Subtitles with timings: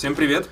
[0.00, 0.48] Всем привет.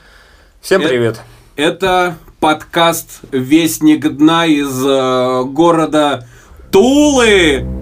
[0.60, 1.22] Всем Э- привет.
[1.56, 6.26] Это подкаст «Вестник дна» из э, города
[6.70, 7.77] Тулы.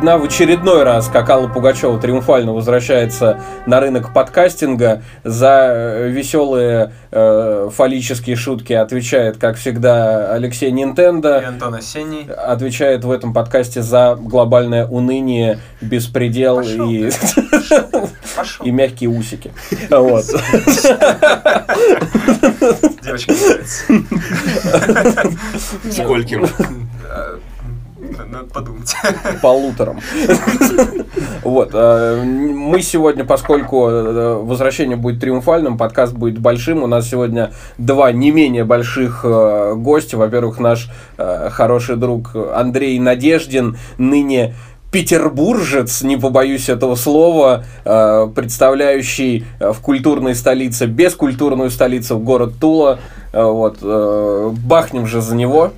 [0.00, 5.02] Вестник дна в очередной раз, как Алла Пугачева триумфально возвращается на рынок подкастинга.
[5.24, 11.46] За веселые э, фаллические шутки отвечает, как всегда, Алексей И Нинтендо.
[11.46, 12.26] Антон Осенний.
[12.30, 17.10] Отвечает в этом подкасте за глобальное уныние, беспредел Пошел и,
[18.36, 18.64] Пошел.
[18.64, 19.52] и мягкие усики.
[19.90, 20.24] Вот.
[23.02, 23.84] Девочка нравится.
[25.90, 26.46] Скольким?
[28.30, 28.94] Надо подумать.
[29.42, 29.98] полуторам.
[31.42, 31.70] Вот.
[31.72, 38.12] э, Мы сегодня, поскольку э, возвращение будет триумфальным, подкаст будет большим, у нас сегодня два
[38.12, 40.16] не менее больших э, гостя.
[40.16, 44.54] Во-первых, наш хороший друг Андрей Надеждин, ныне
[44.92, 52.98] петербуржец, не побоюсь этого слова, представляющий в культурной столице, бескультурную столицу, город Тула.
[53.32, 53.82] Вот.
[53.82, 55.72] Бахнем же за него.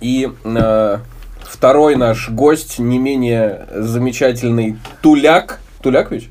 [0.00, 0.98] И э,
[1.42, 5.60] второй наш гость, не менее замечательный Туляк.
[5.82, 6.30] Туляк ведь?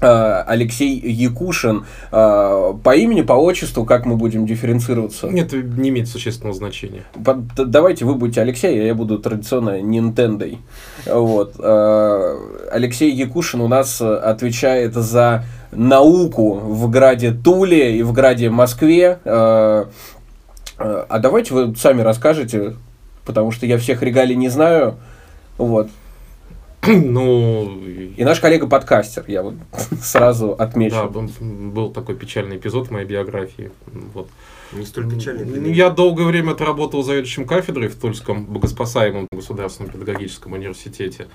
[0.00, 1.84] Э, Алексей Якушин.
[2.12, 5.26] Э, по имени, по отчеству, как мы будем дифференцироваться?
[5.26, 7.02] Нет, не имеет существенного значения.
[7.16, 10.58] Давайте вы будете Алексей, а я буду традиционно Нинтендой.
[11.06, 11.54] Вот.
[11.58, 12.36] Э,
[12.70, 19.18] Алексей Якушин у нас отвечает за науку в граде Туле и в граде Москве.
[20.78, 22.76] А давайте вы сами расскажете,
[23.24, 24.96] потому что я всех регалий не знаю.
[25.56, 25.88] Вот.
[26.86, 27.82] Ну,
[28.16, 29.54] И наш коллега-подкастер, я вот
[30.00, 30.96] сразу отмечу.
[30.96, 33.70] да, был такой печальный эпизод в моей биографии.
[34.14, 34.28] Вот.
[34.72, 35.72] Не столь печальный.
[35.72, 41.26] Я долгое время отработал заведующим кафедрой в Тульском богоспасаемом государственном педагогическом университете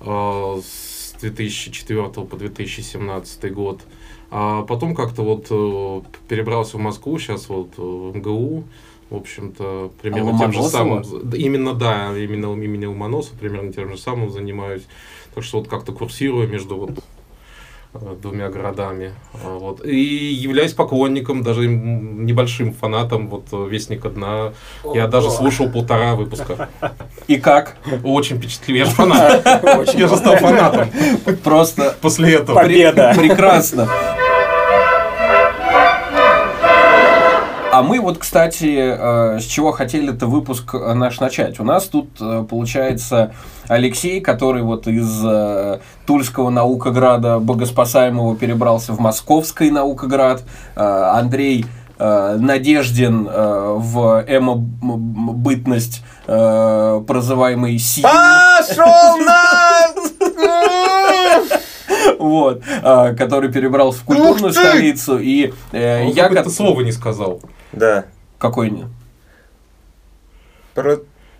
[0.00, 3.80] э, с 2004 по 2017 год.
[4.30, 8.64] А потом как-то вот э, перебрался в Москву, сейчас вот э, в МГУ,
[9.08, 11.02] в общем-то, примерно тем же самым.
[11.22, 14.82] Да, Именно, да, именно имени Ломоносова, примерно тем же самым занимаюсь.
[15.34, 16.90] Так что вот как-то курсирую между вот
[17.94, 19.14] э, двумя городами.
[19.32, 19.82] А, Вот.
[19.86, 24.52] И являюсь поклонником, даже небольшим фанатом вот Вестника Дна.
[24.92, 26.68] Я даже слушал полтора выпуска.
[27.28, 27.78] И как?
[28.04, 28.76] Очень впечатлил.
[28.76, 29.94] Я же фанат.
[29.94, 30.90] Я же стал фанатом
[31.42, 32.60] Просто после этого.
[32.60, 33.14] Победа!
[33.16, 33.88] Прекрасно.
[37.78, 41.60] А мы вот, кстати, э, с чего хотели это выпуск э, наш начать.
[41.60, 43.32] У нас тут, э, получается,
[43.68, 45.24] Алексей, который вот из
[46.04, 50.42] Тульского наукограда богоспасаемого перебрался в Московский наукоград.
[50.74, 51.66] Андрей
[52.00, 58.02] Надеждин э, в эмо-бытность прозываемый Си.
[58.02, 59.44] Пошел на...
[62.18, 62.60] вот,
[63.16, 66.50] который перебрался в культурную столицу, и э, я как...
[66.50, 67.40] слово не сказал.
[67.72, 68.04] Да.
[68.38, 68.86] Какой не?
[70.74, 70.98] Про...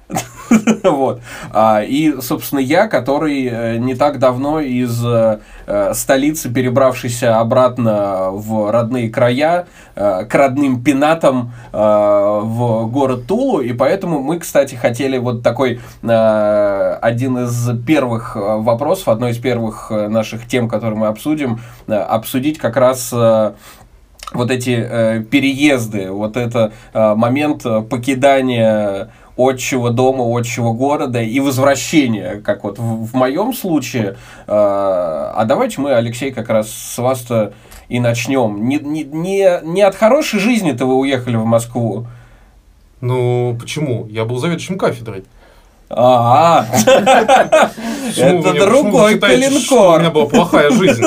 [0.84, 1.20] вот.
[1.52, 8.30] А, и, собственно, я, который э, не так давно из э, э, столицы, перебравшийся обратно
[8.30, 14.74] в родные края, э, к родным пенатам э, в город Тулу, и поэтому мы, кстати,
[14.74, 21.60] хотели вот такой один из первых вопросов, одной из первых наших тем, которые мы обсудим,
[21.86, 23.12] обсудить как раз
[24.32, 31.40] вот эти э, переезды, вот это э, момент э, покидания отчего дома, отчего города и
[31.40, 34.16] возвращения, как вот в, в моем случае.
[34.46, 37.52] Э, а давайте мы, Алексей, как раз с вас-то
[37.88, 38.68] и начнем.
[38.68, 42.06] Не, не, не, не от хорошей жизни-то вы уехали в Москву.
[43.00, 44.06] Ну, почему?
[44.10, 45.24] Я был заведующим кафедрой.
[45.90, 49.18] А, Почему это другой
[49.58, 51.02] что У меня была плохая жизнь.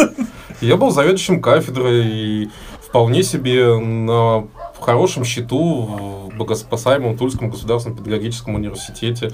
[0.60, 2.50] Я был заведующим кафедрой и
[2.92, 4.48] вполне себе на
[4.82, 5.84] хорошем счету
[6.30, 9.32] в богоспасаемом Тульском государственном педагогическом университете.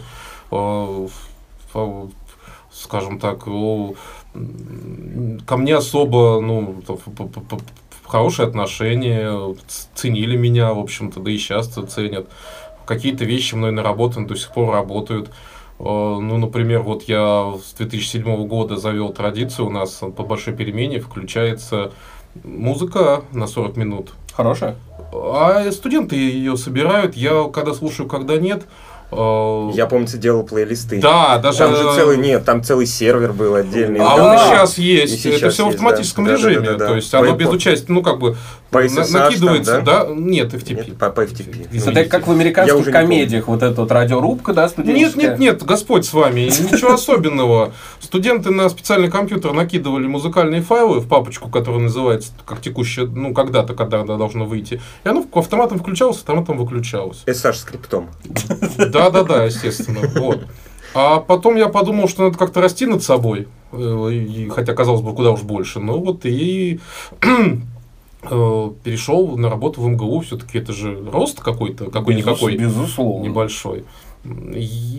[0.51, 1.07] Э,
[1.74, 2.09] в-
[2.71, 3.95] Скажем так, ко
[5.57, 6.75] мне особо, ну,
[8.06, 9.56] хорошие отношения,
[9.95, 12.27] ценили меня, в общем-то, да и сейчас ценят.
[12.86, 15.30] Какие-то вещи мной наработаны, до сих пор работают.
[15.80, 21.00] Э, Ну, например, вот я с 2007 года завел традицию, у нас по большой перемене
[21.00, 21.92] включается
[22.43, 24.11] музыка на 40 минут.
[24.33, 24.75] Хорошая?
[25.13, 27.15] А студенты ее собирают.
[27.15, 28.63] Я когда слушаю, когда нет.
[29.11, 30.99] э, Я, помнится, делал плейлисты.
[30.99, 31.59] Да, даже...
[31.59, 33.99] Там же целый, нет, там целый сервер был отдельный.
[34.01, 34.25] А Да.
[34.25, 35.25] он и сейчас есть.
[35.25, 36.33] И это сейчас все в есть, автоматическом да.
[36.33, 36.55] режиме.
[36.59, 36.87] Да-да-да-да.
[36.87, 38.35] То есть оно без участия, ну как бы
[38.69, 40.07] По SSH накидывается, там, да?
[40.09, 40.87] Нет, FTP.
[40.87, 41.67] Нет, по, по FTP.
[41.71, 42.01] Извините.
[42.01, 45.21] Это как в американских комедиях, вот эта вот радиорубка, да, Нет, студенческая?
[45.29, 47.73] нет, нет, Господь с вами, ничего особенного.
[47.99, 53.73] Студенты на специальный компьютер накидывали музыкальные файлы в папочку, которая называется как текущая, ну когда-то,
[53.73, 54.81] когда она должна выйти.
[55.03, 57.23] И оно автоматом включалось, автоматом выключалось.
[57.25, 58.09] SSH скриптом.
[58.77, 60.01] Да, да, да, естественно.
[60.15, 60.45] Вот.
[60.93, 63.47] А потом я подумал, что надо как-то расти над собой.
[63.71, 65.79] э, хотя, казалось бы, куда уж больше.
[65.79, 66.79] Ну вот и
[68.21, 70.21] перешел на работу в МГУ.
[70.21, 73.23] Все-таки это же рост какой-то, какой-никакой Безусловно.
[73.23, 73.85] небольшой.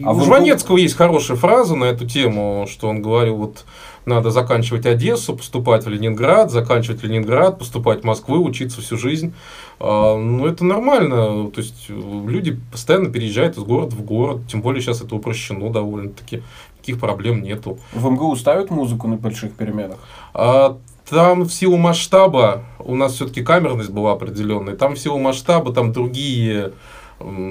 [0.05, 3.65] А у Жванецкого есть хорошая фраза на эту тему, что он говорил, вот
[4.07, 9.35] надо заканчивать Одессу, поступать в Ленинград, заканчивать Ленинград, поступать в Москву, учиться всю жизнь.
[9.81, 11.51] А, ну, это нормально.
[11.51, 15.71] То есть, э, люди постоянно переезжают из города в город, тем более сейчас это упрощено
[15.71, 16.43] довольно-таки.
[16.79, 17.79] Никаких проблем нету.
[17.93, 19.99] В МГУ ставят музыку на больших переменах?
[20.33, 20.79] А
[21.11, 25.93] там в силу масштаба, у нас все-таки камерность была определенная, там в силу масштаба, там
[25.93, 26.73] другие,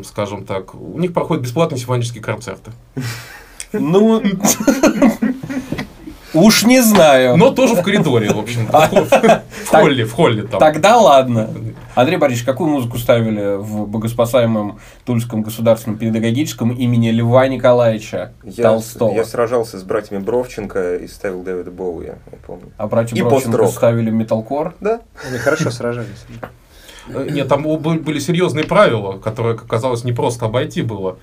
[0.06, 2.71] скажем так, у них проходят бесплатные симфонические концерты.
[3.74, 4.21] Ну,
[6.33, 7.36] уж не знаю.
[7.38, 8.68] Но тоже в коридоре, в общем.
[8.68, 10.59] В холле, в холле там.
[10.59, 11.50] Тогда ладно.
[11.97, 19.15] Андрей Борисович, какую музыку ставили в богоспасаемом Тульском государственном педагогическом имени Льва Николаевича Я, Толстого?
[19.15, 22.71] я сражался с братьями Бровченко и ставил Дэвида Боуи, я помню.
[22.77, 23.71] А братья И Бровченко пост-рок.
[23.71, 24.75] ставили металкор?
[24.79, 25.01] Да?
[25.27, 26.23] Они хорошо сражались.
[27.09, 31.17] Э, Нет, там были серьезные правила, которые, как оказалось, не просто обойти было.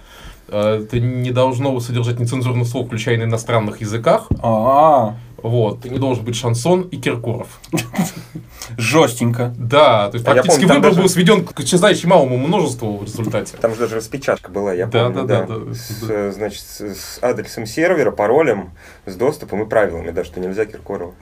[0.48, 4.28] Это не должно содержать нецензурных слов, включая на иностранных языках.
[4.42, 5.84] А, Вот.
[5.84, 7.60] Не должен быть шансон и Киркоров.
[8.78, 9.54] жестенько.
[9.58, 13.04] Да, то есть А практически помню, выбор даже- был сведен к исчезающему малому множеству в
[13.04, 13.56] результате.
[13.58, 15.46] Там же даже распечатка была, я Да, помню, да, да.
[15.46, 15.74] да, да.
[15.74, 18.70] С, э, значит, с, с адресом сервера, паролем,
[19.06, 21.12] с доступом и правилами, да, что нельзя Киркорова.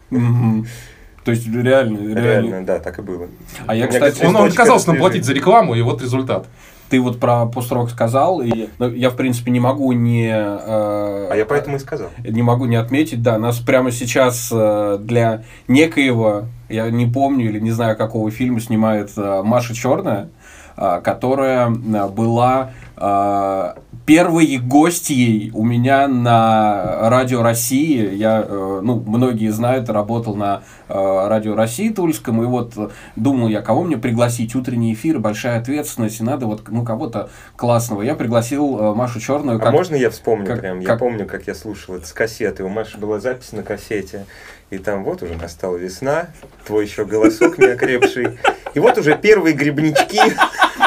[1.24, 2.18] То есть реально, реально.
[2.20, 3.28] Реально, да, так и было.
[3.66, 6.46] А я, кстати, Он, он отказался нам платить за рекламу, и вот результат.
[6.92, 10.28] Ты вот про пост-рок сказал, и ну, я, в принципе, не могу не...
[10.28, 12.10] э, А я поэтому и сказал.
[12.22, 17.58] не могу не отметить, да, нас прямо сейчас э, для некоего, я не помню или
[17.60, 20.28] не знаю какого фильма снимает э, Маша Черная,
[20.76, 23.74] которая э, была э,
[24.06, 28.14] первой гостьей у меня на Радио России.
[28.14, 33.48] Я, э, ну, многие знают, работал на э, Радио России Тульском, и вот э, думал
[33.48, 38.02] я, кого мне пригласить, утренний эфир, большая ответственность, и надо вот, ну, кого-то классного.
[38.02, 39.60] Я пригласил Машу Черную.
[39.64, 40.80] А можно я вспомню как- прям?
[40.80, 42.64] Я как- помню, как я слушал это с кассеты.
[42.64, 44.26] У Маши была запись на кассете.
[44.72, 46.28] И там вот уже настала весна,
[46.66, 48.38] твой еще голосок не окрепший.
[48.72, 50.18] И вот уже первые грибнички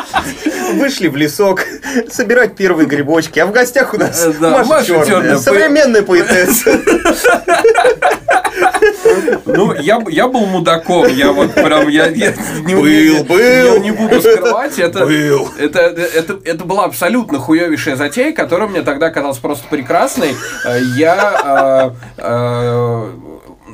[0.74, 1.62] вышли в лесок
[2.10, 3.38] собирать первые грибочки.
[3.38, 6.82] А в гостях у нас Э, да, Маша, Маша Черная, Чёрная, современная поэтесса.
[9.46, 12.34] Ну, я, я был мудаком, я вот прям, я, я
[12.66, 13.38] не, Был, не- был.
[13.38, 15.50] я не буду скрывать, это, Был.
[15.60, 20.36] это, это, это была абсолютно хуевейшая затея, которая мне тогда казалась просто прекрасной.
[20.66, 23.10] Э, Я, э, э,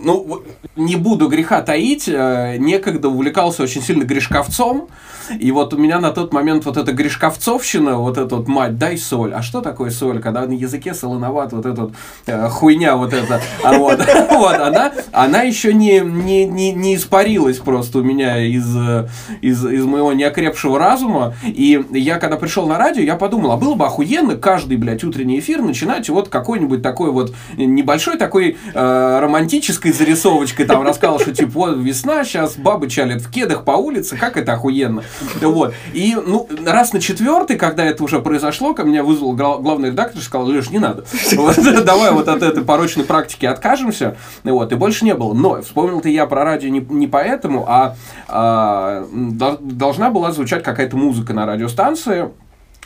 [0.03, 0.44] ну,
[0.75, 4.89] не буду греха таить, э, некогда увлекался очень сильно грешковцом,
[5.39, 8.97] и вот у меня на тот момент вот эта грешковцовщина, вот эта вот мать, дай
[8.97, 9.33] соль.
[9.33, 10.19] А что такое соль?
[10.19, 11.93] Когда на языке солоноват, вот эта вот,
[12.25, 14.00] э, хуйня вот эта, а вот,
[14.31, 19.07] вот она, она еще не, не, не, не испарилась просто у меня из, э,
[19.41, 21.33] из, из моего неокрепшего разума.
[21.43, 25.39] И я когда пришел на радио, я подумал, а было бы охуенно каждый, блядь, утренний
[25.39, 31.51] эфир начинать вот какой-нибудь такой вот небольшой такой э, романтической зарисовочкой, там рассказал, что типа
[31.51, 35.03] вот весна, сейчас бабы чалят в кедах по улице, как это охуенно.
[35.41, 35.73] Вот.
[35.93, 40.19] И ну, раз на четвертый, когда это уже произошло, ко мне вызвал гла- главный редактор
[40.19, 41.05] и сказал, Леш, не надо.
[41.35, 44.17] Вот, давай вот от этой порочной практики откажемся.
[44.43, 45.33] Вот, и больше не было.
[45.33, 47.95] Но вспомнил-то я про радио не, не поэтому, а,
[48.27, 52.29] а, дол- должна была звучать какая-то музыка на радиостанции.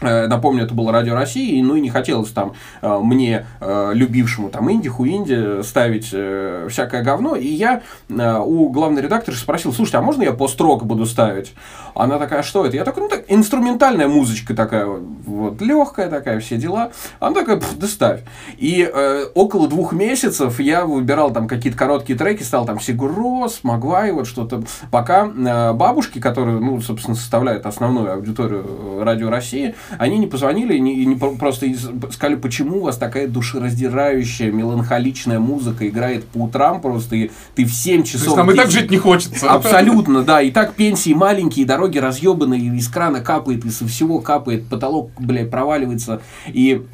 [0.01, 4.49] Э, Напомню, это было Радио России, ну и не хотелось там э, мне, э, любившему
[4.49, 7.35] там инди, хуинди, ставить всякое говно.
[7.35, 11.53] И я у главной редактора спросил, слушайте, а можно я пост-рок буду ставить?
[11.95, 12.75] Она такая, что это?
[12.75, 16.91] Я такой, ну так, инструментальная музычка такая, вот, легкая такая, все дела.
[17.19, 18.21] Она такая, «Пф, да ставь.
[18.57, 24.11] И э, около двух месяцев я выбирал там какие-то короткие треки, стал там Сигурос, Магвай,
[24.11, 24.63] вот что-то.
[24.91, 30.79] Пока э, бабушки, которые, ну, собственно, составляют основную аудиторию Радио России, они не позвонили и
[30.79, 31.67] не, и не про- просто
[32.11, 37.73] сказали, почему у вас такая душераздирающая, меланхоличная музыка играет по утрам просто, и ты в
[37.73, 38.23] 7 То часов...
[38.25, 39.49] есть нам и так жить не хочется.
[39.49, 40.41] Абсолютно, да.
[40.41, 46.21] И так пенсии маленькие, дороги разъебанные, из крана капает, из всего капает, потолок, блядь, проваливается.
[46.47, 46.85] И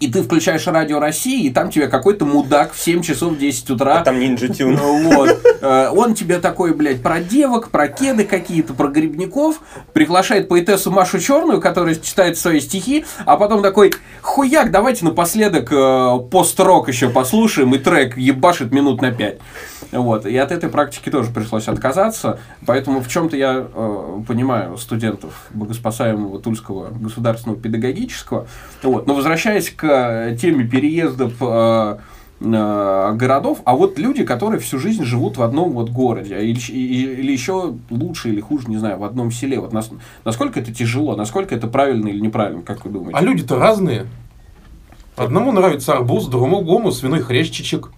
[0.00, 3.98] и ты включаешь радио России, и там тебе какой-то мудак в 7 часов 10 утра.
[3.98, 4.76] А там Ninja Tune.
[4.76, 5.40] Ну Вот.
[5.60, 9.60] Э, Он тебе такой, блядь, про девок, про кеды какие-то, про грибников,
[9.92, 13.92] приглашает поэтессу Машу Черную, которая читает свои стихи, а потом такой,
[14.22, 19.38] хуяк, давайте напоследок э, пост-рок еще послушаем, и трек ебашит минут на 5.
[19.92, 20.26] Вот.
[20.26, 26.40] И от этой практики тоже пришлось отказаться, поэтому в чем-то я э, понимаю студентов богоспасаемого
[26.40, 28.46] Тульского государственного педагогического.
[28.82, 29.06] Вот.
[29.06, 31.98] Но возвращаясь к э, теме переездов э,
[32.40, 36.58] э, городов, а вот люди, которые всю жизнь живут в одном вот городе, а или,
[36.60, 39.58] или еще лучше или хуже, не знаю, в одном селе.
[39.58, 39.90] Вот нас-
[40.24, 43.16] насколько это тяжело, насколько это правильно или неправильно, как вы думаете?
[43.18, 44.06] А люди-то разные.
[45.16, 47.90] Одному нравится арбуз, другому свиной хрящичек.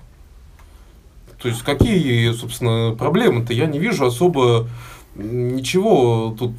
[1.41, 3.53] То есть какие, собственно, проблемы-то?
[3.53, 4.69] Я не вижу особо
[5.17, 6.53] ничего тут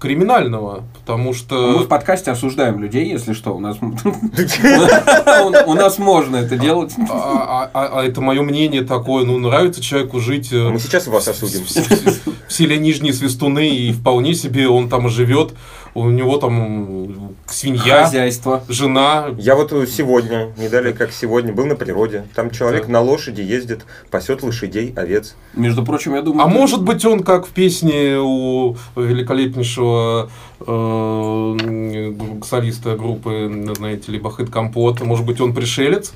[0.00, 1.78] криминального, потому Мы что...
[1.78, 3.78] в подкасте осуждаем людей, если что, у нас
[5.66, 6.92] у нас можно это делать.
[7.10, 11.06] А, а- а- а это мое мнение такое, ну, нравится человеку жить э, Мы сейчас
[11.06, 11.64] вас осудим.
[11.64, 15.54] в, селе Нижние Свистуны, и вполне себе он там живет,
[15.94, 18.64] у него там свинья, Хозяйство.
[18.68, 22.24] жена, Я вот сегодня, не далее как сегодня, был на природе.
[22.34, 25.36] Там человек на лошади ездит, пасет лошадей, овец.
[25.54, 26.44] Между прочим, я думаю...
[26.44, 30.28] А может быть, он как в песне у великолепнейшего
[30.60, 32.12] э,
[32.44, 36.12] солиста группы, знаете ли, Бахыт Компот, может быть, он пришелец?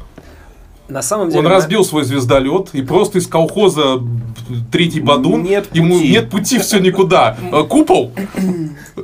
[0.88, 1.40] На самом деле...
[1.40, 4.00] Он разбил свой звездолет и просто из колхоза
[4.72, 5.42] третий бадун.
[5.42, 6.08] Нет Ему пути.
[6.08, 7.36] нет пути, все никуда.
[7.52, 8.12] Э, Купол.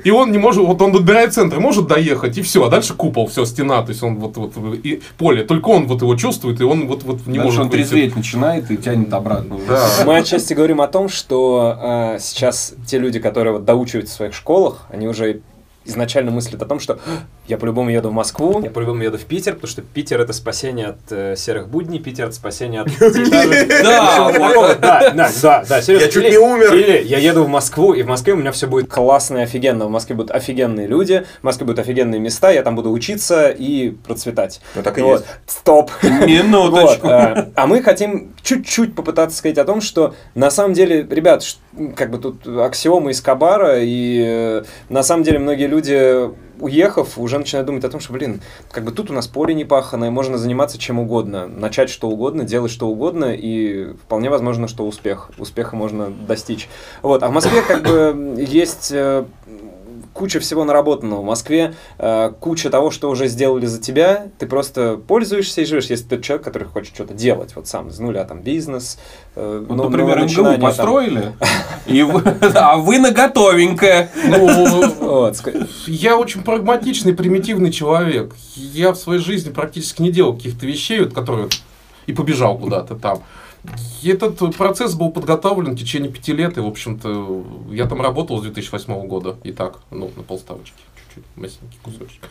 [0.02, 3.26] И он не может, вот он добирает центр, может доехать, и все, а дальше купол,
[3.26, 6.64] все, стена, то есть он вот, вот, и поле, только он вот его чувствует, и
[6.64, 9.56] он вот, вот не Дальше может он трезветь начинает и тянет обратно.
[9.68, 9.88] Да.
[10.04, 14.34] Мы отчасти говорим о том, что э, сейчас те люди, которые вот доучиваются в своих
[14.34, 15.42] школах, они уже
[15.84, 16.98] изначально мыслят о том, что
[17.46, 20.88] я по-любому еду в Москву, я по-любому еду в Питер, потому что Питер это спасение
[20.88, 22.88] от э, серых будней, Питер это спасение от...
[23.84, 25.10] Да.
[25.14, 26.04] Да, да, да, серьезно.
[26.06, 26.74] Я чуть не умер.
[26.74, 29.86] Или я еду в Москву, и в Москве у меня все будет классно и офигенно.
[29.86, 33.90] В Москве будут офигенные люди, в Москве будут офигенные места, я там буду учиться и
[33.90, 34.60] процветать.
[34.74, 35.20] Ну так и Вот.
[35.20, 35.26] есть.
[35.46, 35.90] Стоп.
[36.02, 37.06] Минуточку.
[37.06, 41.44] Вот, а, мы хотим чуть-чуть попытаться сказать о том, что на самом деле, ребят,
[41.96, 45.73] как бы тут аксиомы из Кабара, и э, на самом деле многие люди,
[46.60, 48.40] уехав, уже начинают думать о том, что, блин,
[48.70, 52.44] как бы тут у нас поле не паханое, можно заниматься чем угодно, начать что угодно,
[52.44, 56.68] делать что угодно, и вполне возможно, что успех, успеха можно достичь.
[57.02, 59.24] Вот, а в Москве как бы есть э,
[60.14, 61.20] куча всего наработанного.
[61.20, 65.86] В Москве э, куча того, что уже сделали за тебя, ты просто пользуешься и живешь,
[65.86, 68.98] если ты человек, который хочет что-то делать, вот сам, с нуля, там, бизнес,
[69.34, 70.60] э, Вот, но- например, МГУ там.
[70.60, 71.32] построили,
[72.54, 74.08] а вы на готовенькое.
[74.24, 75.32] Ну,
[75.86, 78.34] Я очень прагматичный, примитивный человек.
[78.54, 81.48] Я в своей жизни практически не делал каких-то вещей, вот, которые
[82.06, 83.22] и побежал куда-то там.
[84.02, 88.42] Этот процесс был подготовлен в течение пяти лет, и, в общем-то, я там работал с
[88.42, 92.22] 2008 года, и так, ну, на полставочки, чуть-чуть, масенький кусочек.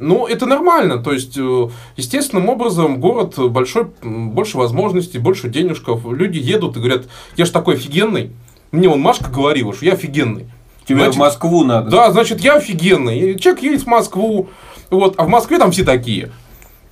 [0.00, 6.38] Ну, это нормально, то есть, э, естественным образом город большой, больше возможностей, больше денежков, люди
[6.38, 7.04] едут и говорят,
[7.36, 8.32] я ж такой офигенный,
[8.72, 10.46] мне он Машка говорила, что я офигенный.
[10.88, 11.90] Тебе в Значит, Москву надо.
[11.90, 13.38] да, значит, я офигенный.
[13.38, 14.48] Человек едет в Москву,
[14.90, 16.32] вот, а в Москве там все такие.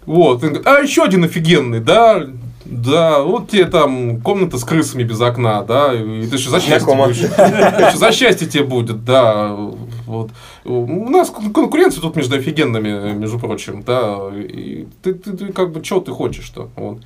[0.06, 2.24] Вот, он говорит, а еще один офигенный, да,
[2.70, 6.94] да, вот тебе там комната с крысами без окна, да, и ты что, за счастье
[6.94, 7.18] будешь?
[7.18, 9.56] Ты за счастье тебе будет, да,
[10.06, 10.30] вот.
[10.64, 15.72] У нас кон- конкуренция тут между офигенными, между прочим, да, и ты, ты, ты как
[15.72, 16.98] бы, что ты хочешь-то, вот.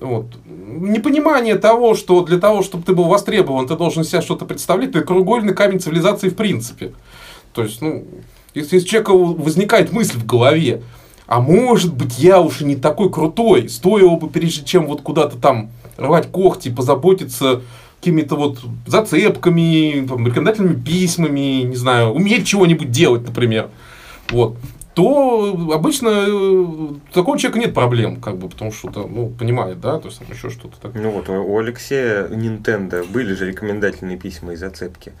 [0.00, 0.26] Вот.
[0.46, 5.00] Непонимание того, что для того, чтобы ты был востребован, ты должен себя что-то представлять, это
[5.00, 6.92] кругольный камень цивилизации в принципе.
[7.52, 8.04] То есть, ну,
[8.54, 10.82] если у человека возникает мысль в голове,
[11.28, 15.36] а может быть, я уж и не такой крутой, стоило бы, прежде чем вот куда-то
[15.36, 17.60] там рвать когти, позаботиться
[18.00, 23.68] какими-то вот зацепками, там, рекомендательными письмами, не знаю, уметь чего-нибудь делать, например.
[24.30, 24.56] Вот
[24.94, 30.00] то обычно э, у такого человека нет проблем, как бы, потому что, ну, понимает, да,
[30.00, 31.00] то есть там еще что-то такое.
[31.00, 35.12] Ну вот, у Алексея Nintendo были же рекомендательные письма и зацепки.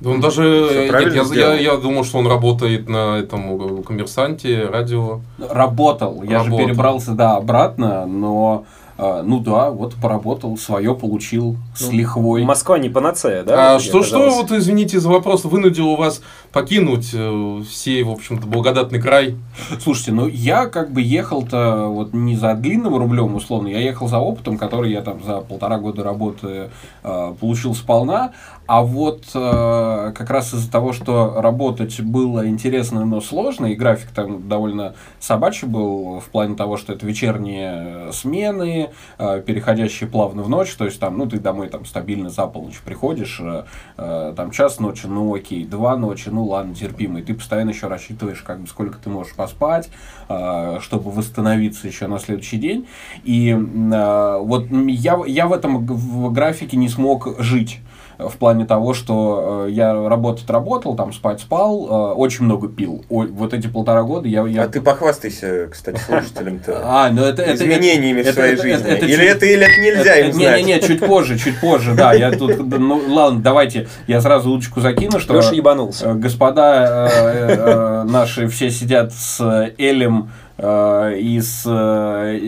[0.00, 1.54] Да Он даже, Всё нет, я, сделал.
[1.54, 5.20] я, я думал, что он работает на этом э, коммерсанте, радио.
[5.38, 6.22] Работал.
[6.22, 6.66] Я же Работал.
[6.66, 8.64] перебрался, да, обратно, но,
[8.98, 12.44] э, ну да, вот поработал, свое получил с Ну, лихвой.
[12.44, 13.76] Москва не панацея, да?
[13.76, 16.20] а что, что, вот извините за вопрос, вынудило вас
[16.56, 19.36] покинуть э, сей, в общем-то, благодатный край.
[19.78, 24.20] Слушайте, ну я как бы ехал-то вот не за длинным рублем, условно, я ехал за
[24.20, 26.70] опытом, который я там за полтора года работы
[27.02, 28.32] э, получил сполна,
[28.66, 34.08] а вот э, как раз из-за того, что работать было интересно, но сложно, и график
[34.10, 40.48] там довольно собачий был в плане того, что это вечерние смены, э, переходящие плавно в
[40.48, 43.64] ночь, то есть там, ну, ты домой там стабильно за полночь приходишь, э,
[43.98, 47.88] э, там час ночи, ну, окей, два ночи, ну, ладно, терпимо, и ты постоянно еще
[47.88, 49.90] рассчитываешь, как бы, сколько ты можешь поспать,
[50.28, 52.86] э, чтобы восстановиться еще на следующий день,
[53.24, 57.80] и э, вот я, я в этом графике не смог жить
[58.18, 63.04] в плане того, что э, я работать работал, там спать спал, э, очень много пил.
[63.10, 64.46] Ой, вот эти полтора года я...
[64.46, 64.64] я...
[64.64, 66.82] А ты похвастайся, кстати, слушателям-то.
[66.86, 67.42] А, ну это...
[67.42, 68.88] это изменениями это- в своей жизни.
[68.90, 70.62] или это, или это нельзя им знать.
[70.62, 72.12] Не-не-не, чуть позже, чуть позже, да.
[72.14, 76.06] Я тут, ну ладно, давайте я сразу удочку закину, что Леша ебанулся.
[76.06, 79.40] э, господа наши все сидят с
[79.78, 82.38] Элем э, и с э,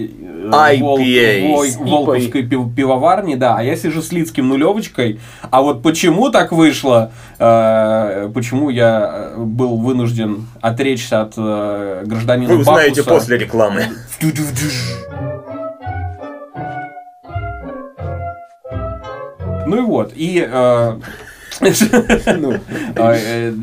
[0.51, 0.81] IPA,
[1.49, 5.83] Вол- с Вол- Волковской пив- пивоварни, да, а я сижу с Лицким нулевочкой, а вот
[5.83, 13.03] почему так вышло, э, почему я э, был вынужден отречься от э, гражданина Вы узнаете
[13.03, 13.15] Бакуса.
[13.15, 13.85] после рекламы.
[19.67, 20.39] Ну и вот, и...
[20.41, 21.01] э, А, э,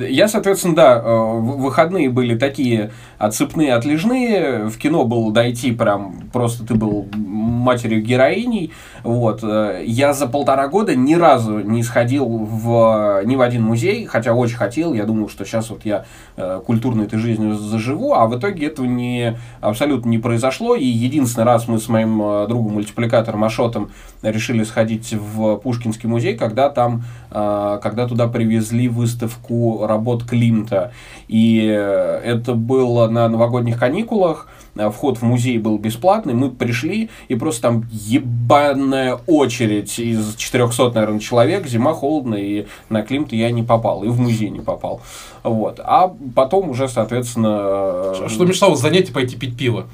[0.10, 4.68] Я, соответственно, да, э, выходные были такие отсыпные, отлежные.
[4.68, 8.72] В кино было дойти прям, просто ты был матерью героиней.
[9.04, 9.40] Вот.
[9.44, 14.34] э, Я за полтора года ни разу не сходил в, ни в один музей, хотя
[14.34, 14.94] очень хотел.
[14.94, 16.06] Я думал, что сейчас вот я
[16.38, 20.76] э, культурной этой жизнью заживу, а в итоге этого не, абсолютно не произошло.
[20.76, 23.92] И единственный раз мы с моим э, другом-мультипликатором Ашотом
[24.32, 30.92] решили сходить в Пушкинский музей, когда там, э, когда туда привезли выставку работ Климта.
[31.28, 34.48] И э, это было на новогодних каникулах.
[34.76, 36.34] Э, Вход в музей был бесплатный.
[36.34, 41.68] Мы пришли, и просто там ебаная очередь из 400, наверное, человек.
[41.68, 45.02] Зима холодная, и на Климта я не попал, и в музей не попал.
[45.44, 45.80] Вот.
[45.84, 48.28] А потом уже, соответственно...
[48.28, 49.86] Что мешало занять и пойти пить пиво?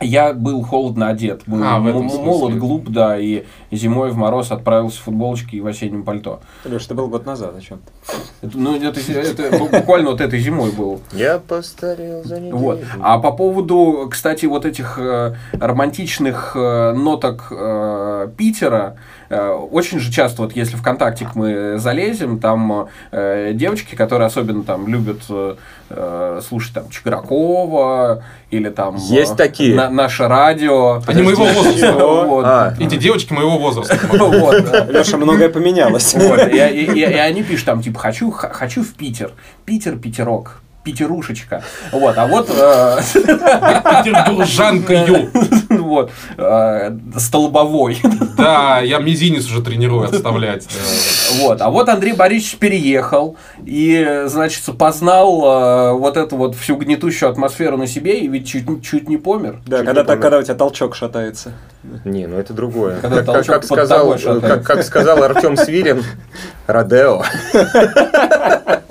[0.00, 2.24] Я был холодно одет, был А, в этом м- смысле.
[2.26, 6.40] молод, глуп, да, и зимой в мороз отправился в футболочке и в осеннем пальто.
[6.64, 7.80] Леш, это был год назад, о чем
[8.42, 11.00] Это, ну, это, это буквально вот этой зимой был.
[11.12, 12.56] Я постарел за неделю.
[12.56, 12.80] Вот.
[13.00, 18.96] А по поводу, кстати, вот этих э, романтичных э, ноток э, Питера,
[19.28, 25.20] очень же часто, вот если ВКонтактик мы залезем, там э, девочки, которые особенно там любят
[25.28, 25.56] э,
[25.90, 29.74] э, слушать там Чигракова или там Есть э, такие?
[29.74, 31.02] на- наше радио.
[31.06, 31.92] Они моего возраста.
[31.92, 32.44] Вот.
[32.46, 32.74] А.
[32.78, 33.98] Эти девочки моего возраста.
[34.16, 34.84] Вот, да.
[34.86, 36.14] Леша, многое поменялось.
[36.14, 39.32] Вот, и, и- и- и они пишут там, типа, хочу, хочу в Питер.
[39.64, 40.60] Питер, Питерок.
[40.86, 41.62] Питерушечка.
[41.90, 45.32] Вот, а вот, э, Петербуржанкою.
[45.82, 47.98] вот э, столбовой.
[48.36, 50.68] Да, я мизинец уже тренирую отставлять.
[51.40, 57.30] Вот, а вот Андрей Борисович переехал и, значит, познал э, вот эту вот всю гнетущую
[57.30, 59.58] атмосферу на себе и ведь чуть, чуть не помер.
[59.66, 61.50] Да, когда, так, когда у тебя толчок шатается.
[62.04, 63.00] Не, ну это другое.
[63.00, 66.04] Когда Как, толчок как сказал, как, как сказал Артем Свирин,
[66.68, 67.24] Родео.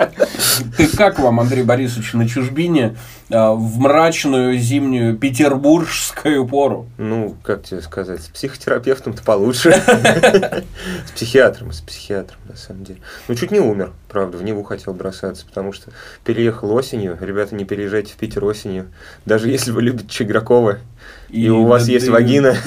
[0.76, 2.96] Ты как вам, Андрей Борисович, на чужбине
[3.28, 6.88] э, в мрачную зимнюю петербургскую пору?
[6.98, 9.72] Ну, как тебе сказать, с психотерапевтом-то получше.
[11.06, 13.00] С психиатром, с психиатром, на самом деле.
[13.28, 15.90] Ну, чуть не умер, правда, в Неву хотел бросаться, потому что
[16.24, 17.16] переехал осенью.
[17.20, 18.86] Ребята, не переезжайте в Питер осенью.
[19.24, 20.78] Даже если вы любите Чигракова,
[21.28, 22.56] и, у вас есть вагина,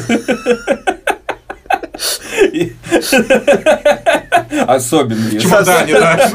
[4.68, 6.32] Особенно В если- чемодане, да.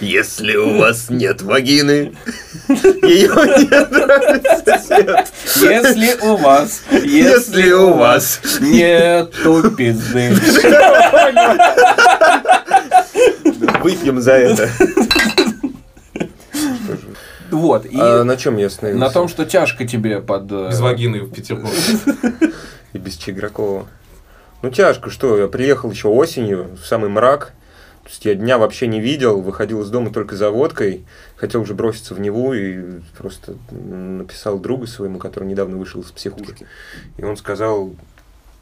[0.00, 2.12] если у вас нет вагины,
[2.68, 5.32] ее не нравится свет.
[5.56, 10.34] Если у вас, Если у вас нету пизды.
[13.82, 14.68] Выпьем за это.
[17.50, 19.04] Вот, и А на чем я остановился?
[19.06, 20.50] на том, что тяжко тебе под...
[20.50, 21.76] э, Без вагины в Петербурге.
[22.94, 23.86] И без Чигракова.
[24.62, 27.52] Ну, тяжко, что я приехал еще осенью, в самый мрак.
[28.04, 31.04] То есть я дня вообще не видел, выходил из дома только за водкой.
[31.36, 36.66] Хотел уже броситься в Неву и просто написал другу своему, который недавно вышел из психушки.
[37.16, 37.94] И он сказал,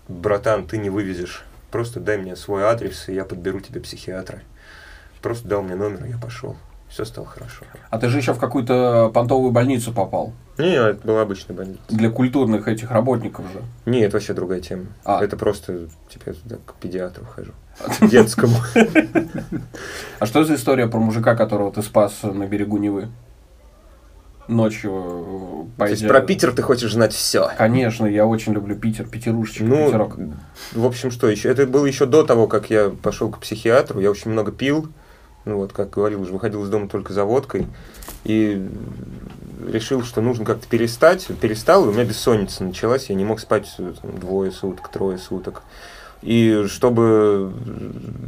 [0.09, 1.45] братан, ты не вывезешь.
[1.71, 4.41] Просто дай мне свой адрес, и я подберу тебе психиатра.
[5.21, 6.57] Просто дал мне номер, и я пошел.
[6.91, 7.65] Все стало хорошо.
[7.89, 10.33] А ты же еще в какую-то понтовую больницу попал.
[10.59, 11.81] Не, это была обычная больница.
[11.89, 13.63] Для культурных этих работников же.
[13.87, 14.87] Не, это вообще другая тема.
[15.05, 15.23] А.
[15.25, 17.53] Это просто, типа, я туда к педиатру хожу.
[18.11, 18.57] Детскому.
[20.19, 23.09] А что за история про мужика, которого ты спас на берегу Невы?
[24.49, 27.49] Ночью э, То есть пойдя- про Питер ты хочешь знать все.
[27.57, 30.17] Конечно, я очень люблю Питер, Петерушечек, Ну, Питерок.
[30.73, 31.49] в общем, что еще?
[31.51, 34.01] Это было еще до того, как я пошел к психиатру.
[34.01, 34.89] Я очень много пил.
[35.45, 37.67] Ну вот, как говорил, уже выходил из дома только за водкой.
[38.25, 38.69] И
[39.67, 41.27] решил, что нужно как-то перестать.
[41.41, 43.09] Перестал, и у меня бессонница началась.
[43.09, 45.63] Я не мог спать э, там, двое суток, трое суток.
[46.23, 47.53] И чтобы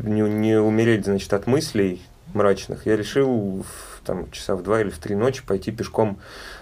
[0.03, 4.89] не, не умереть, значит, от мыслей мрачных, я решил в, там, часа в два или
[4.89, 6.19] в три ночи пойти пешком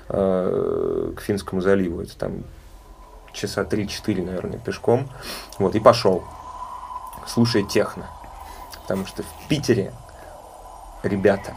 [0.09, 2.01] э, к Финскому заливу.
[2.01, 2.43] Это там
[3.33, 5.09] часа 3-4, наверное, пешком.
[5.59, 6.25] Вот, и пошел.
[7.27, 8.07] Слушая техно.
[8.83, 9.93] Потому что в Питере,
[11.03, 11.55] ребята,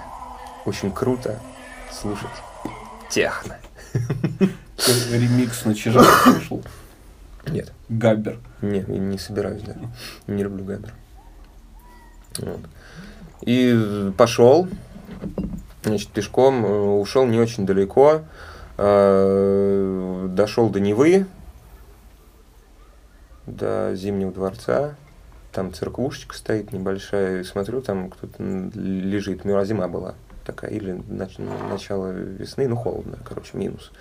[0.65, 1.39] очень круто
[1.91, 2.29] слушать
[3.09, 3.57] техно.
[5.11, 6.63] Ремикс на Чижах слышал.
[7.47, 8.39] Нет, Габбер.
[8.61, 9.75] не, я не собираюсь, да.
[10.27, 10.93] Не люблю Габер.
[12.39, 12.61] Вот.
[13.41, 14.67] И пошел,
[15.83, 18.21] значит, пешком, э, ушел не очень далеко,
[18.77, 21.27] э, дошел до Невы,
[23.45, 24.95] до Зимнего дворца,
[25.53, 31.41] там церквушечка стоит небольшая, смотрю, там кто-то лежит, ну, а зима была такая, или нач-
[31.69, 33.91] начало весны, ну, холодно, короче, минус.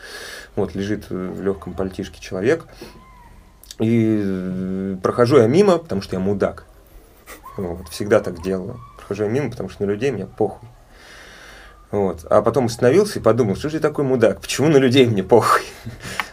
[0.57, 2.67] Вот, лежит в легком пальтишке человек,
[3.79, 6.65] и э, прохожу я мимо, потому что я мудак.
[7.57, 8.81] Вот, всегда так делаю.
[8.97, 10.69] Прохожу я мимо, потому что на людей мне похуй.
[11.91, 12.25] Вот.
[12.31, 15.63] А потом остановился и подумал, что же я такой мудак, почему на людей мне похуй?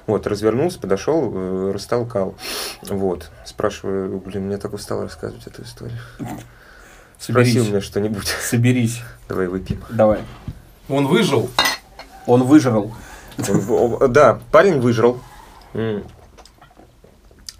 [0.09, 2.33] Вот, развернулся, подошел, э, растолкал.
[2.81, 3.29] Вот.
[3.45, 5.99] Спрашиваю, блин, мне так устал рассказывать эту историю.
[7.19, 7.67] Спросил Соберись.
[7.69, 8.27] меня что-нибудь.
[8.27, 9.03] Соберись.
[9.27, 9.83] Давай выпьем.
[9.91, 10.21] Давай.
[10.87, 11.51] Он выжил.
[12.25, 12.91] Он выжрал.
[13.37, 15.21] Да, парень выжрал.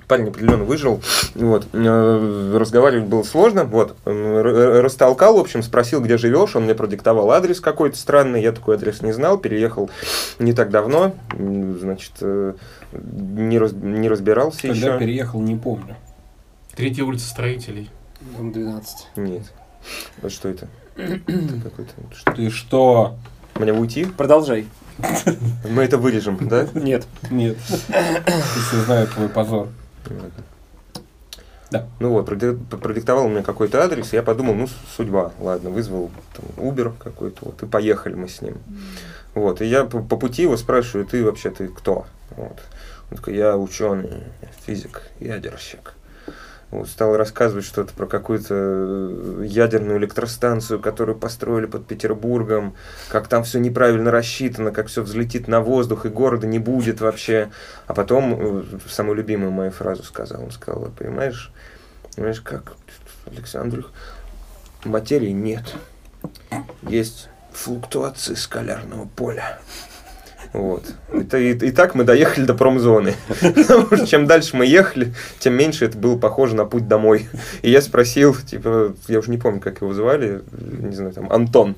[0.09, 1.01] Парень определенно выжил.
[1.35, 1.67] Вот.
[1.71, 3.63] Э, Разговаривать было сложно.
[3.63, 3.95] Вот.
[4.05, 6.55] Растолкал, в общем, спросил, где живешь.
[6.55, 8.41] Он мне продиктовал адрес какой-то странный.
[8.41, 9.37] Я такой адрес не знал.
[9.37, 9.91] Переехал
[10.39, 11.13] не так давно.
[11.31, 12.53] Значит, э,
[12.91, 14.97] не, раз- не разбирался Когда еще.
[14.97, 15.95] переехал, не помню.
[16.75, 17.91] Третья улица строителей.
[18.35, 19.09] Дом 12.
[19.15, 19.43] Нет.
[20.23, 20.67] Вот что это?
[20.97, 21.91] Это какой-то...
[22.15, 22.31] что?
[22.33, 23.15] Ты что?
[23.53, 24.05] Мне уйти?
[24.05, 24.65] Продолжай.
[25.69, 26.67] Мы это вырежем, да?
[26.73, 27.05] Нет.
[27.29, 27.57] Нет.
[27.67, 29.69] Если знаю твой позор.
[31.71, 31.87] Да.
[31.99, 36.65] Ну вот, проди- продиктовал мне какой-то адрес, и я подумал, ну, судьба, ладно, вызвал там,
[36.65, 38.57] Uber какой-то, вот, и поехали мы с ним.
[39.35, 42.07] Вот, и я по, по пути его спрашиваю, ты вообще, ты кто?
[42.31, 42.57] Вот.
[43.11, 44.23] Он такой, я ученый,
[44.65, 45.93] физик, ядерщик.
[46.71, 52.75] Вот, стал рассказывать что-то про какую-то э, ядерную электростанцию, которую построили под Петербургом,
[53.09, 57.49] как там все неправильно рассчитано, как все взлетит на воздух, и города не будет вообще.
[57.87, 60.43] А потом э, самую любимую мою фразу сказал.
[60.43, 61.51] Он сказал, понимаешь,
[62.15, 62.73] понимаешь, как,
[63.25, 63.87] Александр,
[64.85, 65.73] материи нет.
[66.83, 69.59] Есть флуктуации скалярного поля.
[70.53, 70.83] Вот.
[71.13, 73.13] И, и- и так мы доехали до промзоны.
[73.41, 77.27] Потому что чем дальше мы ехали, тем меньше это было похоже на путь домой.
[77.61, 81.75] И я спросил, типа, я уже не помню, как его звали, не знаю, там, Антон,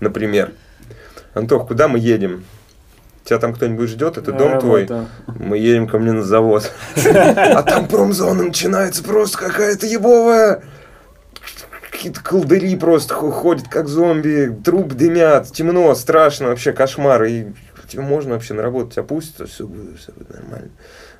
[0.00, 0.52] например.
[1.34, 2.44] Антох, куда мы едем?
[3.24, 4.16] Тебя там кто-нибудь ждет?
[4.18, 4.86] Это дом твой?
[4.86, 5.06] Работа.
[5.38, 6.70] Мы едем ко мне на завод.
[7.06, 10.62] А там промзона начинается просто какая-то ебовая.
[11.90, 17.24] Какие-то колдыри просто хо- ходят, как зомби, труп дымят, темно, страшно, вообще кошмар.
[17.24, 17.46] И
[17.88, 20.70] тебе можно вообще на работу тебя пустят, все будет, все будет нормально.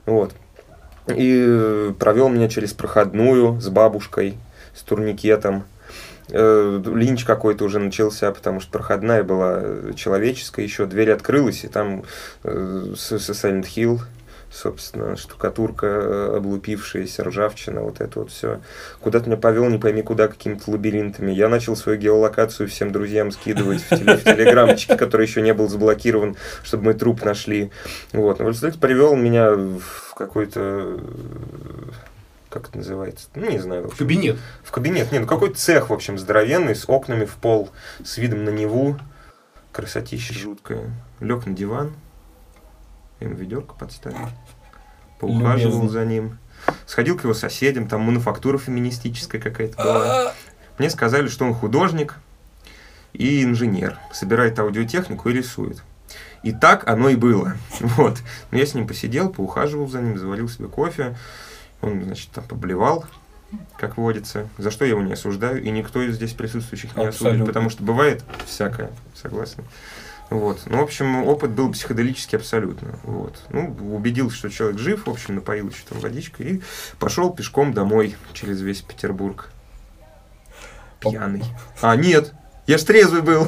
[0.07, 0.33] Вот.
[1.09, 4.39] И э, провел меня через проходную с бабушкой,
[4.75, 5.65] с турникетом.
[6.29, 11.69] Э, Линч какой-то уже начался, потому что проходная была э, человеческая, еще дверь открылась, и
[11.69, 12.05] там
[12.43, 14.01] Silent Hill,
[14.59, 18.61] собственно, штукатурка э, облупившаяся, ржавчина, вот это вот все.
[19.01, 21.31] Куда-то меня повел, не пойми куда, какими-то лабиринтами.
[21.31, 25.69] Я начал свою геолокацию всем друзьям скидывать в, теле- в телеграмчике, который еще не был
[25.69, 27.71] заблокирован, чтобы мы труп нашли.
[28.13, 28.41] Вот.
[28.41, 30.99] Но в результате привел меня в какой-то э,
[32.51, 33.29] как это называется?
[33.35, 33.83] Ну, не знаю.
[33.83, 33.99] в общем.
[33.99, 34.37] Кабинет.
[34.65, 35.13] В кабинет.
[35.13, 37.71] Не, ну какой-то цех, в общем, здоровенный, с окнами в пол,
[38.05, 38.97] с видом на Неву.
[39.71, 40.91] Красотища жуткая.
[41.21, 41.93] Лег на диван.
[43.21, 44.29] Ему ведерко подставил.
[45.19, 45.89] Поухаживал Любезно.
[45.89, 46.39] за ним.
[46.87, 50.33] Сходил к его соседям, там мануфактура феминистическая какая-то была.
[50.79, 52.17] Мне сказали, что он художник
[53.13, 53.99] и инженер.
[54.13, 55.83] Собирает аудиотехнику и рисует.
[56.43, 57.55] И так оно и было.
[57.81, 58.23] Вот.
[58.51, 61.17] Но я с ним посидел, поухаживал за ним, заварил себе кофе.
[61.81, 63.05] Он, значит, там поблевал
[63.79, 67.31] как водится, за что я его не осуждаю, и никто из здесь присутствующих не Абсолютно.
[67.31, 69.65] осудит, потому что бывает всякое, согласен.
[70.31, 70.61] Вот.
[70.67, 72.99] Ну, в общем, опыт был психоделический абсолютно.
[73.03, 73.35] Вот.
[73.51, 76.63] Ну, убедился, что человек жив, в общем, напоил еще там водичкой и
[76.99, 79.49] пошел пешком домой через весь Петербург.
[81.01, 81.45] Пьяный.
[81.81, 82.33] А, нет,
[82.67, 83.47] я ж трезвый был.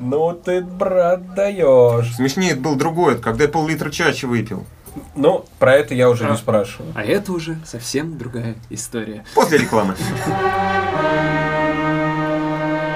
[0.00, 2.14] Ну ты, брат, даешь.
[2.16, 4.66] Смешнее это был другой, это когда я пол-литра чачи выпил.
[5.14, 6.30] Ну, про это я уже А.
[6.30, 6.92] не спрашиваю.
[6.94, 9.24] А это уже совсем другая история.
[9.34, 9.94] После рекламы.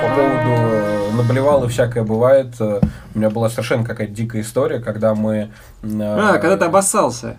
[0.01, 2.55] По поводу э, наблевал и всякое бывает.
[2.61, 2.81] э,
[3.15, 5.51] У меня была совершенно какая-то дикая история, когда мы...
[5.83, 7.37] э, А, когда ты обоссался.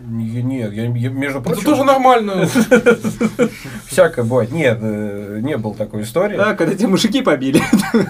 [0.00, 2.46] Не- Нет, я, я, между Это прочим, тоже нормально.
[3.86, 4.52] всякое бывает.
[4.52, 6.36] Нет, э, не было такой истории.
[6.38, 7.60] А, когда тебя мужики побили.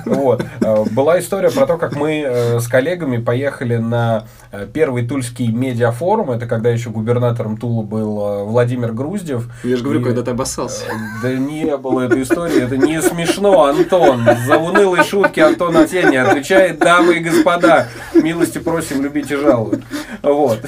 [0.04, 0.44] Вот.
[0.60, 4.26] Э, Была история про то, как мы э, с коллегами поехали на
[4.72, 6.30] первый Тульский медиафорум.
[6.30, 9.48] Это когда еще губернатором Тула был Владимир Груздев.
[9.64, 10.84] Я же говорю, И- когда ты обоссался.
[11.22, 14.26] Да не было этой истории, это не смешно, Антон.
[14.46, 19.82] За унылые шутки Антон Атени отвечает, дамы и господа, милости просим, любите, жалуют.
[20.22, 20.60] Вот.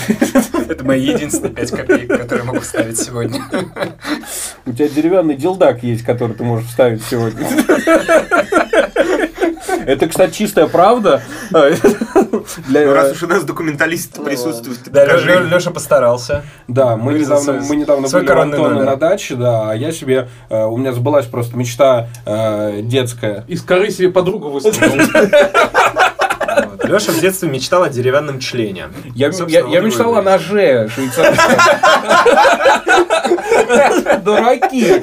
[0.69, 3.41] Это мои единственные 5 копеек, которые я могу вставить сегодня.
[4.67, 7.47] У тебя деревянный дилдак есть, который ты можешь вставить сегодня.
[9.87, 11.23] Это, кстати, чистая правда.
[12.67, 15.49] Для- Ну, раз уж у нас документалист присутствует, Да, покажи.
[15.51, 16.45] Леша постарался.
[16.67, 19.93] Да, мы Вырезал недавно, свой- мы недавно были у Антона на даче, да, а я
[19.93, 23.45] себе, э, у меня сбылась просто мечта э, детская.
[23.49, 24.93] Из коры себе подругу выставил.
[26.89, 28.89] Леша в детстве мечтал о деревянном члене.
[29.15, 31.55] Я, я, я мечтал о ноже швейцарском.
[34.25, 35.03] Дураки.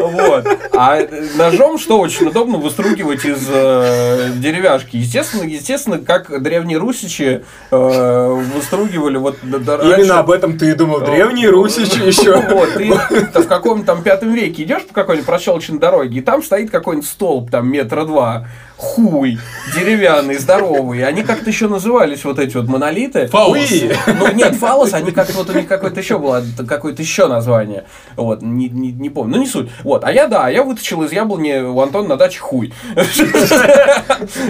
[0.00, 0.46] Вот.
[0.72, 0.98] А
[1.36, 4.96] ножом что очень удобно выстругивать из э, деревяшки.
[4.96, 11.00] Естественно, естественно, как древние русичи э, выстругивали вот раньше- Именно об этом ты и думал.
[11.00, 12.36] Древние русичи еще.
[12.50, 16.70] Вот, ты в каком-то там пятом веке идешь по какой-нибудь проселочной дороге, и там стоит
[16.70, 18.46] какой-нибудь столб, там метра два,
[18.80, 19.38] хуй,
[19.74, 21.04] деревянный, здоровый.
[21.04, 23.26] Они как-то еще назывались, вот эти вот монолиты.
[23.26, 23.58] Фаус.
[24.06, 27.84] Ну, нет, фалос, они как-то вот у них какое-то еще было, какое-то еще название.
[28.16, 29.36] Вот, не, не, не помню.
[29.36, 29.68] Ну, не суть.
[29.84, 32.72] Вот, а я, да, я вытащил из яблони у Антона на даче хуй.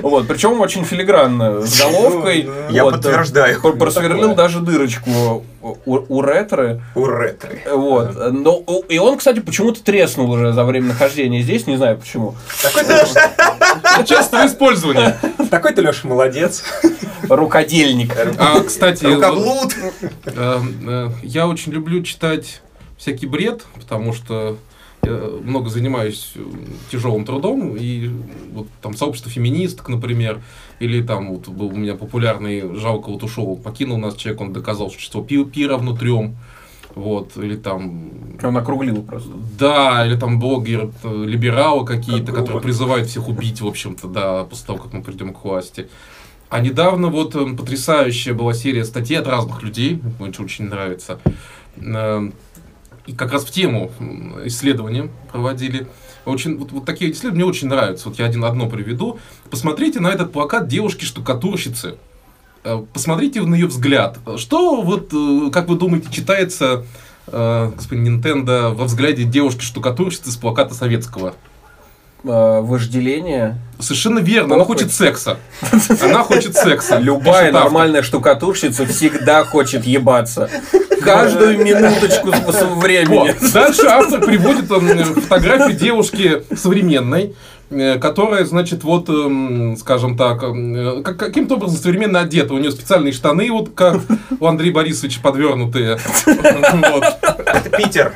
[0.03, 2.49] Вот, причем очень филигранно, с головкой.
[2.71, 3.61] Я подтверждаю.
[3.61, 6.81] пр- Просверлил даже дырочку у, ретры.
[6.95, 7.63] У ретры.
[7.71, 8.33] Вот.
[8.33, 12.35] Но, и он, кстати, почему-то треснул уже за время нахождения здесь, не знаю почему.
[14.07, 15.19] Частого использования.
[15.51, 16.65] Такой ты, Леша, молодец.
[17.29, 18.17] Рукодельник.
[18.39, 19.75] А, кстати, Рукоблуд.
[20.25, 22.63] э, э, я очень люблю читать
[22.97, 24.59] всякий бред, потому что
[25.03, 26.41] я много занимаюсь э,
[26.91, 28.11] тяжелым трудом, и
[28.53, 30.43] вот там сообщество феминисток, например,
[30.79, 34.91] или там вот был у меня популярный, жалко вот ушел, покинул нас человек, он доказал,
[34.91, 36.37] что пи, пи равно трем,
[36.95, 38.11] вот, или там
[38.43, 39.31] Он округлил просто.
[39.59, 44.45] Да, или там блогеры, э, либералы какие-то, Как которые призывают всех убить, в общем-то, да,
[44.45, 45.89] после того, как мы придем к власти.
[46.49, 51.21] А недавно вот э, потрясающая была серия статей от разных людей, мне очень- нравится.
[51.77, 52.31] Э,
[53.07, 53.91] И как раз в тему
[54.45, 55.87] исследования проводили.
[56.27, 58.09] Очень, вот, вот такие исследования мне очень нравятся.
[58.09, 59.19] Вот я один, одно приведу.
[59.51, 61.97] Посмотрите на этот плакат девушки-штукатурщицы.
[62.65, 64.19] Э, Посмотрите на ее взгляд.
[64.37, 66.85] Что вот, э, как вы думаете, читается
[67.27, 71.35] э, господин Нинтендо во взгляде девушки-штукатурщицы с плаката советского?
[72.23, 73.57] Вожделение.
[73.79, 75.39] Совершенно верно, она хочет секса.
[76.03, 76.99] Она хочет секса.
[76.99, 80.51] Любая нормальная штукатурщица всегда хочет ебаться.
[81.03, 83.35] Каждую минуточку с- с времени.
[83.41, 83.53] Вот.
[83.55, 87.35] Дальше автор приводит фотографию девушки современной,
[87.71, 92.55] которая, значит, вот, эм, скажем так, эм, как- каким-то образом современно одета.
[92.55, 94.01] У нее специальные штаны, вот как
[94.41, 95.99] у Андрея Борисовича подвернутые.
[97.77, 98.15] Питер.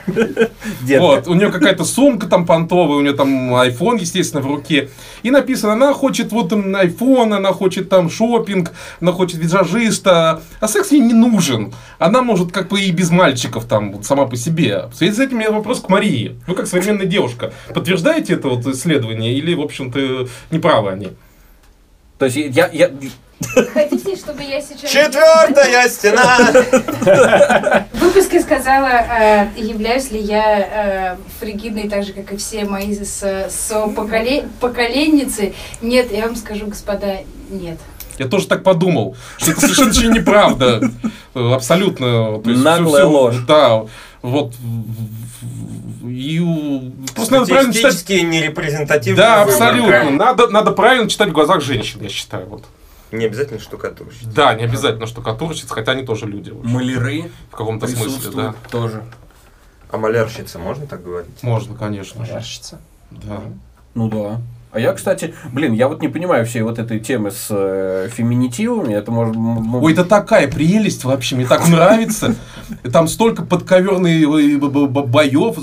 [0.98, 4.90] Вот, у нее какая-то сумка там понтовая, у нее там iPhone, естественно, в руке.
[5.22, 10.92] И написано, она хочет вот iPhone, она хочет там шопинг, она хочет визажиста, а секс
[10.92, 11.72] ей не нужен.
[11.98, 14.86] Она может как бы и без мальчиков там сама по себе.
[14.92, 16.36] В связи с этим у меня вопрос к Марии.
[16.46, 21.12] Вы как современная девушка, подтверждаете это вот исследование или, в общем-то, неправы они?
[22.18, 22.90] То есть я, я,
[23.72, 24.90] Хотите, чтобы я сейчас...
[24.90, 27.86] Четвертая стена.
[27.92, 32.94] В выпуске сказала, э, являюсь ли я э, фригидной, так же, как и все мои
[32.94, 35.54] поколе- поколенницы.
[35.82, 37.18] Нет, я вам скажу, господа,
[37.50, 37.78] нет.
[38.18, 40.80] Я тоже так подумал, что это совершенно неправда.
[41.34, 42.38] Абсолютно.
[42.38, 43.38] Наглая ложь.
[43.46, 43.84] Да.
[44.22, 44.54] Вот.
[46.08, 49.16] И у- просто надо правильно читать Статистически нерепрезентативный.
[49.16, 50.10] Да, абсолютно.
[50.10, 52.46] Надо, надо правильно читать в глазах женщин, я считаю.
[52.46, 52.64] Вот.
[53.12, 54.26] Не обязательно штукатурщик.
[54.28, 56.50] Да, не обязательно штукатурщиц, хотя они тоже люди.
[56.50, 58.54] Маляры В каком-то смысле, да.
[58.70, 59.04] тоже.
[59.90, 61.42] А малярщица, можно так говорить?
[61.42, 62.32] Можно, конечно же.
[62.32, 62.80] Ярщица.
[63.10, 63.40] Да.
[63.94, 64.40] Ну да.
[64.74, 68.92] А я, кстати, блин, я вот не понимаю всей вот этой темы с э, феминитивами.
[68.92, 69.36] Это может...
[69.36, 72.34] Ой, это такая прелесть вообще, мне так нравится.
[72.92, 74.28] Там столько подковерных
[75.08, 75.56] боев,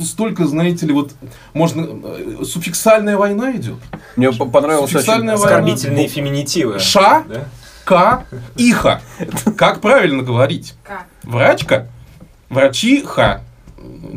[0.00, 1.12] столько, знаете ли, вот
[1.54, 1.86] можно...
[2.04, 3.76] э, Суффиксальная война идет.
[4.16, 5.00] Мне по- понравилось очень...
[5.00, 5.56] Суффиксальная война.
[5.58, 6.78] Оскорбительные феминитивы.
[6.78, 7.24] Ша?
[7.84, 8.24] К,
[8.56, 9.00] Иха.
[9.56, 10.74] Как правильно говорить?
[11.22, 11.86] Врачка,
[12.50, 13.40] врачиха.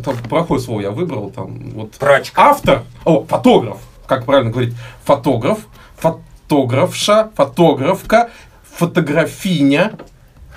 [0.04, 1.30] Там плохое слово я выбрал.
[1.30, 2.50] Там вот Прачка.
[2.50, 3.78] автор, о, фотограф,
[4.12, 5.60] как правильно говорить, фотограф,
[5.96, 8.30] фотографша, фотографка,
[8.76, 9.94] фотографиня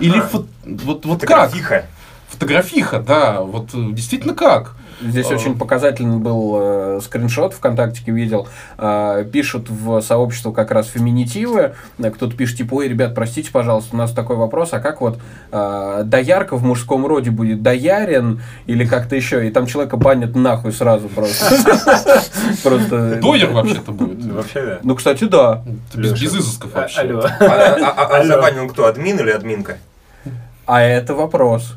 [0.00, 1.50] или фо- вот, вот как?
[1.50, 1.86] Фотографиха.
[2.30, 4.74] Фотографиха, да, вот э, действительно как?
[5.00, 5.34] Здесь А.
[5.34, 8.48] очень показательный был э, скриншот ВКонтактике видел.
[8.78, 11.74] Э, пишут в сообщество как раз феминитивы.
[11.98, 15.18] Э, Кто-то пишет, типа, ой, ребят, простите, пожалуйста, у нас такой вопрос, а как вот
[15.52, 19.46] э, доярка в мужском роде будет доярен или как-то еще?
[19.46, 21.44] И там человека банят нахуй сразу просто.
[22.62, 23.16] Просто...
[23.20, 24.24] Дойер вообще-то будет.
[24.32, 24.78] Вообще, да.
[24.82, 25.62] Ну, кстати, да.
[25.94, 27.00] Без, изысков А- вообще.
[27.00, 27.20] Алло.
[27.24, 29.78] А, а- а- забанил кто, админ или админка?
[30.66, 31.74] А это вопрос.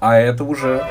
[0.00, 0.82] А это уже...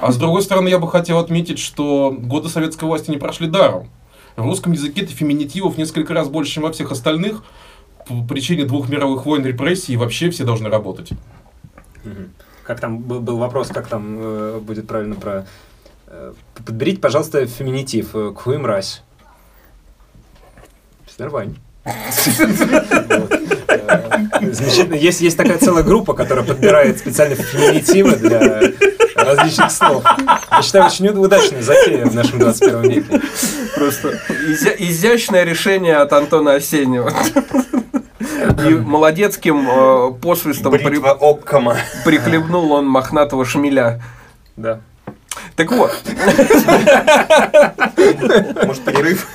[0.00, 3.88] А с другой стороны, я бы хотел отметить, что годы советской власти не прошли даром.
[4.36, 7.44] В русском языке феминитивов несколько раз больше, чем во всех остальных.
[8.06, 11.10] По причине двух мировых войн, репрессий, вообще все должны работать.
[12.64, 15.46] Как там был, вопрос, как там э, будет правильно про...
[16.06, 16.32] э,
[16.66, 18.14] подберите, пожалуйста, феминитив.
[18.14, 19.02] э, Кхуй мразь.
[21.18, 21.54] Нормально.
[21.84, 23.32] Вот.
[23.68, 24.94] Э, Замечательно.
[24.94, 28.62] Есть, есть такая целая группа, которая подбирает специально феминитивы для
[29.24, 30.04] различных слов.
[30.50, 33.20] Я считаю, очень удачная затея в нашем 21 веке.
[33.74, 37.12] Просто изя- изящное решение от Антона Осеннего.
[38.68, 41.76] И молодецким э, посвистом при- Оккама.
[42.04, 44.02] прихлебнул он мохнатого шмеля.
[44.56, 44.80] Да.
[45.56, 45.90] Так вот,
[48.64, 49.26] Может, перерыв?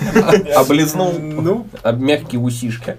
[0.56, 2.98] облизнул Ну, об мягкие усишки.